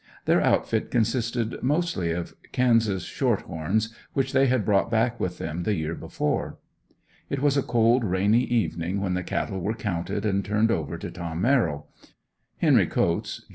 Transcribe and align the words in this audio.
Their 0.25 0.41
outfit 0.41 0.89
consisted 0.89 1.61
mostly 1.61 2.09
of 2.11 2.35
Kansas 2.51 3.03
"short 3.03 3.41
horns" 3.41 3.93
which 4.13 4.31
they 4.33 4.47
had 4.47 4.65
brought 4.65 4.89
back 4.89 5.19
with 5.19 5.37
them 5.37 5.61
the 5.61 5.75
year 5.75 5.93
before. 5.93 6.57
It 7.29 7.39
was 7.39 7.55
a 7.55 7.61
cold, 7.61 8.03
rainy 8.03 8.45
evening 8.45 8.99
when 8.99 9.13
the 9.13 9.21
cattle 9.21 9.61
were 9.61 9.75
counted 9.75 10.25
and 10.25 10.43
turned 10.43 10.71
over 10.71 10.97
to 10.97 11.11
Tom 11.11 11.39
Merril. 11.43 11.85
Henry 12.57 12.87
Coats, 12.87 13.41
Geo. 13.41 13.49